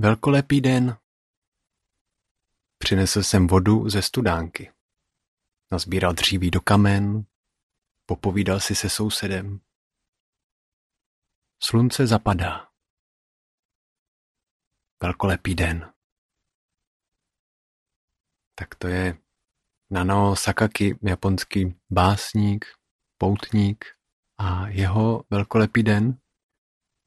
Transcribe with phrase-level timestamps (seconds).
[0.00, 0.98] velkolepý den.
[2.78, 4.72] Přinesl jsem vodu ze studánky.
[5.72, 7.26] Nazbíral dříví do kamen,
[8.06, 9.60] popovídal si se sousedem.
[11.62, 12.68] Slunce zapadá.
[15.02, 15.92] Velkolepý den.
[18.54, 19.18] Tak to je
[19.90, 22.64] Nano Sakaki, japonský básník,
[23.18, 23.84] poutník
[24.38, 26.20] a jeho velkolepý den,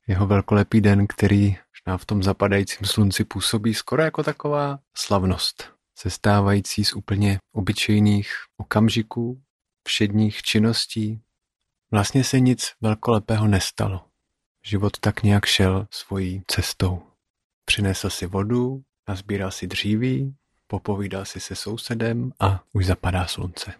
[0.08, 6.86] jeho velkolepý den, který možná v tom zapadajícím slunci působí skoro jako taková slavnost, sestávající
[6.86, 9.42] z úplně obyčejných okamžiků,
[9.88, 11.22] všedních činností.
[11.92, 14.06] Vlastně se nic velkolepého nestalo.
[14.64, 17.02] Život tak nějak šel svojí cestou.
[17.66, 20.36] Přinesl si vodu, nazbíral si dříví,
[20.68, 23.74] popovídal si se sousedem a už zapadá slunce.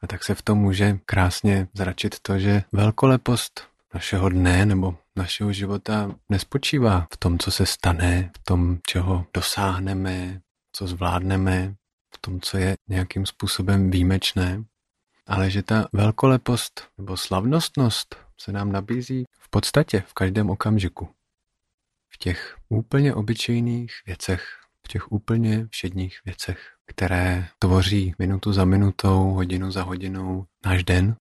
[0.00, 5.52] A tak se v tom může krásně zračit to, že velkolepost našeho dne nebo našeho
[5.52, 10.40] života nespočívá v tom, co se stane, v tom, čeho dosáhneme,
[10.72, 11.74] co zvládneme,
[12.14, 14.64] v tom, co je nějakým způsobem výjimečné,
[15.26, 21.08] ale že ta velkolepost nebo slavnostnost se nám nabízí v podstatě v každém okamžiku.
[22.08, 24.42] V těch úplně obyčejných věcech,
[24.84, 31.16] v těch úplně všedních věcech, které tvoří minutu za minutou, hodinu za hodinou náš den,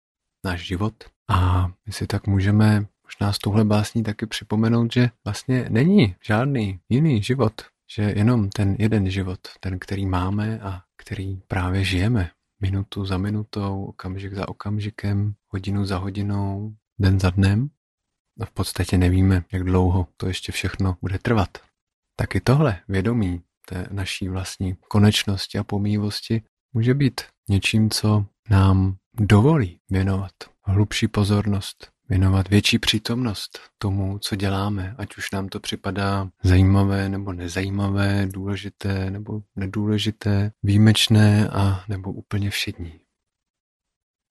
[0.45, 0.95] náš život.
[1.29, 6.81] A my si tak můžeme možná s touhle básní taky připomenout, že vlastně není žádný
[6.89, 7.53] jiný život,
[7.97, 13.85] že jenom ten jeden život, ten, který máme a který právě žijeme, minutu za minutou,
[13.85, 17.71] okamžik za okamžikem, hodinu za hodinou, den za dnem.
[18.41, 21.59] A v podstatě nevíme, jak dlouho to ještě všechno bude trvat.
[22.17, 26.43] Taky tohle vědomí té naší vlastní konečnosti a pomývosti
[26.73, 34.95] může být něčím, co nám dovolí věnovat hlubší pozornost, věnovat větší přítomnost tomu, co děláme,
[34.99, 42.51] ať už nám to připadá zajímavé nebo nezajímavé, důležité nebo nedůležité, výjimečné a nebo úplně
[42.51, 43.01] všední.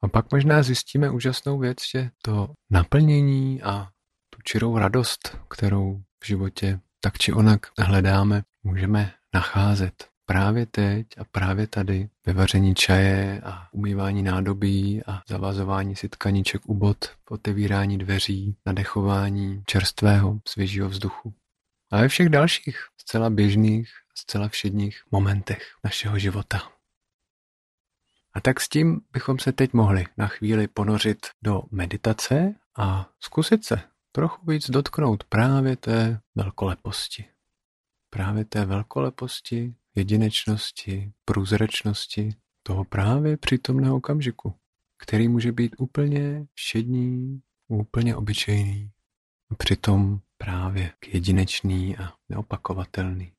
[0.01, 3.87] A pak možná zjistíme úžasnou věc, že to naplnění a
[4.29, 11.23] tu čirou radost, kterou v životě tak či onak hledáme, můžeme nacházet právě teď a
[11.23, 16.97] právě tady ve vaření čaje a umývání nádobí a zavazování si tkaníček u bod,
[17.29, 21.33] otevírání dveří, nadechování čerstvého, svěžího vzduchu.
[21.91, 26.61] A ve všech dalších zcela běžných, zcela všedních momentech našeho života.
[28.33, 33.65] A tak s tím bychom se teď mohli na chvíli ponořit do meditace a zkusit
[33.65, 37.25] se trochu víc dotknout právě té velkoleposti.
[38.09, 44.53] Právě té velkoleposti, jedinečnosti, průzračnosti toho právě přítomného okamžiku,
[44.97, 48.91] který může být úplně všední, úplně obyčejný
[49.51, 53.31] a přitom právě jedinečný a neopakovatelný.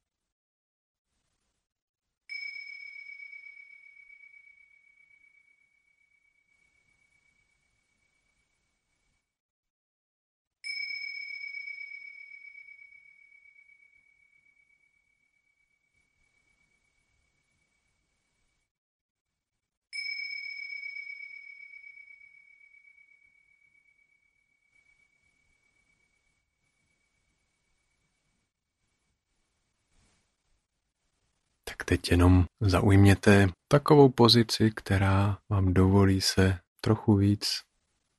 [31.77, 37.47] Tak teď jenom zaujměte takovou pozici, která vám dovolí se trochu víc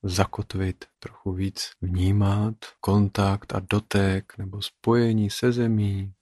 [0.04, 6.14] zakotvit, trochu víc vnímat kontakt a dotek nebo spojení se zemí.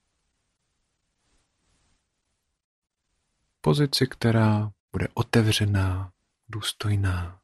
[3.62, 6.12] Pozici, která bude otevřená,
[6.50, 7.40] důstojná.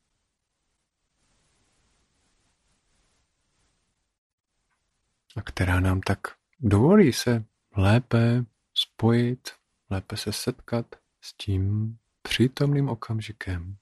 [5.36, 6.20] A která nám tak
[6.60, 7.46] dovolí se
[7.78, 9.59] lépe spojit
[9.90, 13.78] lépe se setkat s tím přítomným okamžikem.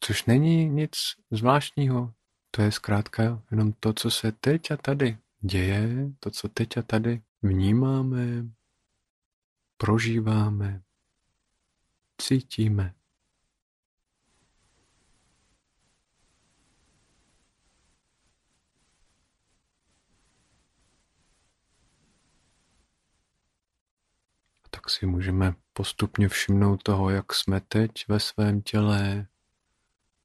[0.00, 0.92] Což není nic
[1.30, 2.14] zvláštního,
[2.50, 6.82] to je zkrátka jenom to, co se teď a tady děje, to, co teď a
[6.82, 8.44] tady vnímáme,
[9.76, 10.82] prožíváme,
[12.18, 12.94] cítíme.
[24.70, 29.26] tak si můžeme postupně všimnout toho, jak jsme teď ve svém těle,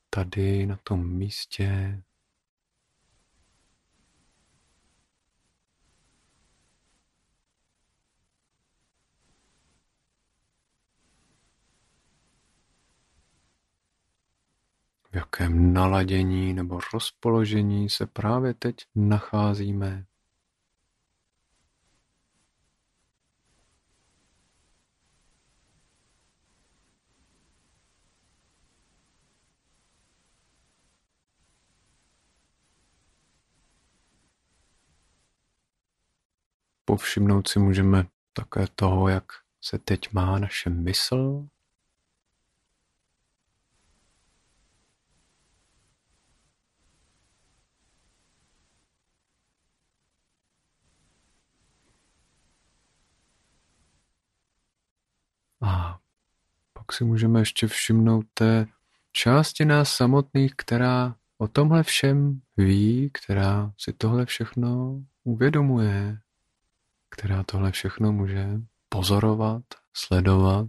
[0.09, 2.01] tady na tom místě.
[15.11, 20.05] v jakém naladění nebo rozpoložení se právě teď nacházíme.
[36.91, 39.23] Povšimnout si můžeme také toho, jak
[39.61, 41.47] se teď má naše mysl,
[55.61, 55.99] A
[56.73, 58.67] pak si můžeme ještě všimnout té
[59.11, 66.17] části nás samotných, která o tomhle všem ví, která si tohle všechno uvědomuje,
[67.11, 68.47] která tohle všechno může
[68.89, 69.63] pozorovat,
[69.93, 70.67] sledovat,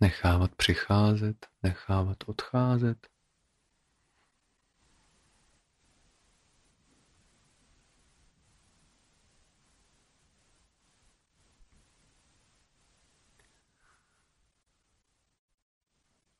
[0.00, 3.06] nechávat přicházet, nechávat odcházet.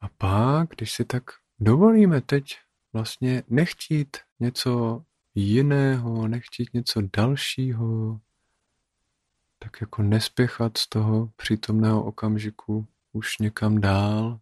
[0.00, 1.22] A pak, když si tak
[1.60, 2.58] dovolíme teď
[2.92, 8.20] vlastně nechtít něco jiného, nechtít něco dalšího,
[9.58, 14.40] tak jako nespěchat z toho přítomného okamžiku už někam dál.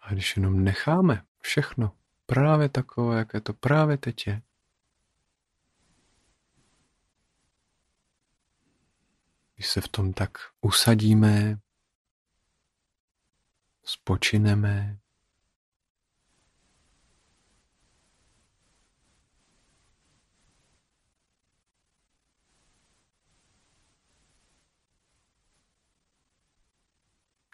[0.00, 1.92] A když jenom necháme všechno
[2.26, 4.42] právě takové, jaké to právě teď je,
[9.56, 11.58] Když se v tom tak usadíme,
[14.06, 14.98] spočineme,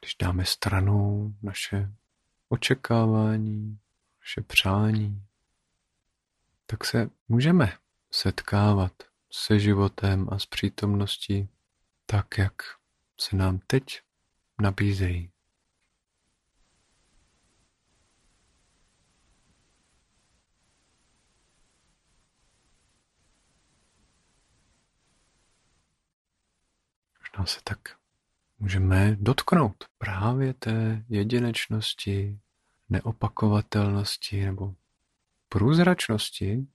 [0.00, 1.93] když dáme stranou naše
[2.49, 3.78] očekávání,
[4.20, 5.22] naše přání,
[6.66, 7.78] tak se můžeme
[8.10, 8.93] setkávat
[9.31, 11.49] se životem a s přítomností
[12.06, 12.54] tak, jak
[13.20, 14.02] se nám teď
[14.60, 15.32] nabízejí.
[27.32, 27.79] Možná se tak
[28.58, 32.40] můžeme dotknout právě té jedinečnosti,
[32.88, 34.75] neopakovatelnosti nebo
[35.49, 36.67] průzračnosti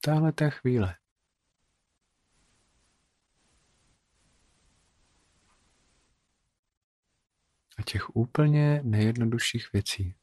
[0.00, 0.96] téhle té chvíle.
[7.78, 10.14] a těch úplně nejjednodušších věcí.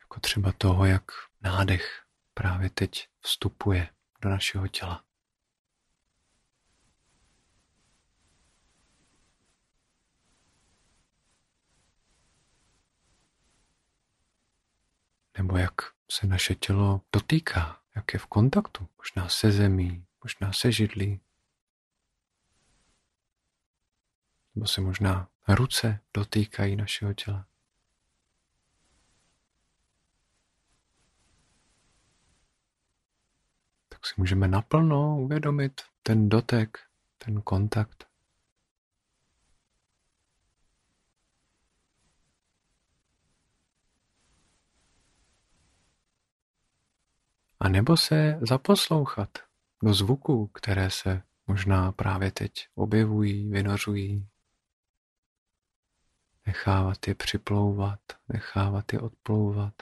[0.00, 1.04] Jako třeba toho, jak
[1.40, 3.88] nádech právě teď vstupuje
[4.20, 5.04] do našeho těla.
[15.40, 15.74] Nebo jak
[16.10, 21.20] se naše tělo dotýká, jak je v kontaktu, možná se zemí, možná se židlí,
[24.54, 27.46] nebo se možná ruce dotýkají našeho těla.
[33.88, 36.78] Tak si můžeme naplno uvědomit ten dotek,
[37.18, 38.09] ten kontakt.
[47.60, 49.38] A nebo se zaposlouchat
[49.82, 54.30] do zvuků, které se možná právě teď objevují, vynořují
[56.46, 59.74] nechávat je připlouvat, nechávat je odplouvat.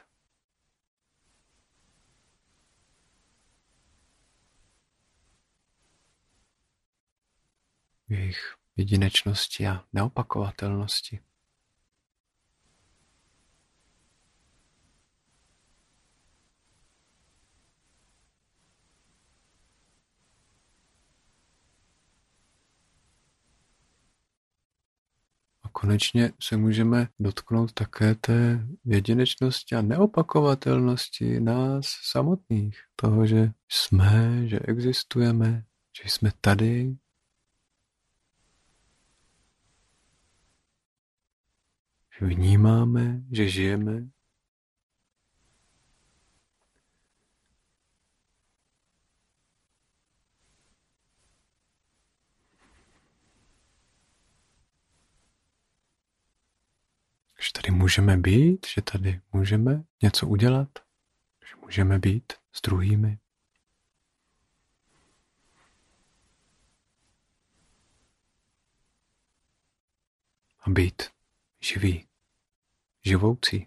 [8.09, 11.21] Jejich jedinečnosti a neopakovatelnosti.
[25.81, 32.79] Konečně se můžeme dotknout také té jedinečnosti a neopakovatelnosti nás samotných.
[32.97, 35.65] Toho, že jsme, že existujeme,
[36.03, 36.97] že jsme tady.
[42.19, 44.09] Že vnímáme, že žijeme.
[57.79, 60.69] můžeme být, že tady můžeme něco udělat,
[61.49, 63.19] že můžeme být s druhými.
[70.61, 71.03] A být
[71.61, 72.09] živý,
[73.05, 73.67] živoucí.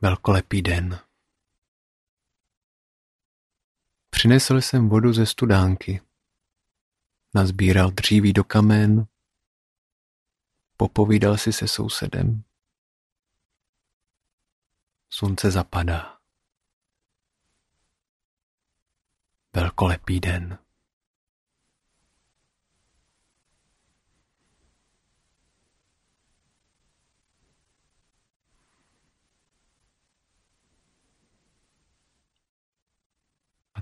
[0.00, 1.06] Velkolepý den.
[4.16, 6.00] Přinesl jsem vodu ze studánky.
[7.34, 9.06] Nazbíral dříví do kamen.
[10.76, 12.42] Popovídal si se sousedem.
[15.10, 16.18] Slunce zapadá.
[19.52, 20.58] Velkolepý den.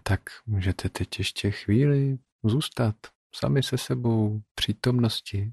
[0.07, 2.97] Tak můžete teď ještě chvíli zůstat
[3.35, 5.53] sami se sebou přítomnosti.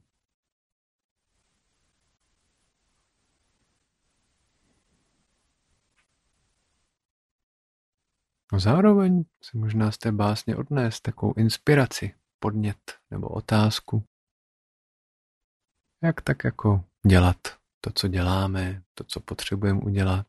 [8.53, 14.03] A zároveň si možná z té básně odnést takovou inspiraci, podnět nebo otázku.
[16.03, 17.37] Jak tak jako dělat
[17.81, 20.27] to, co děláme, to, co potřebujeme udělat,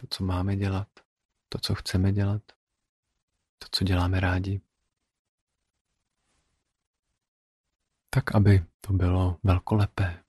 [0.00, 0.88] to, co máme dělat,
[1.48, 2.42] to, co chceme dělat,
[3.60, 4.60] to, co děláme rádi.
[8.10, 10.24] Tak, aby to bylo velkolepé.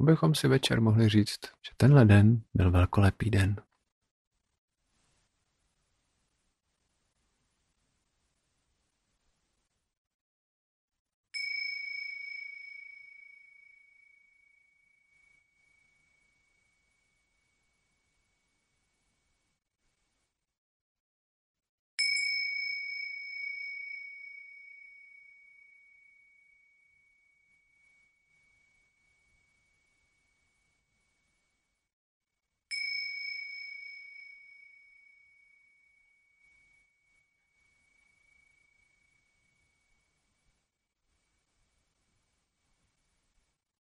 [0.00, 3.56] abychom si večer mohli říct, že tenhle den byl velkolepý den.